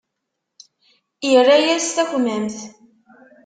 Irra-yas 1.31 1.87
takmamt. 1.95 2.57